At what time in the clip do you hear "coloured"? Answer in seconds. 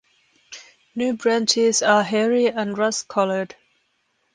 3.07-3.55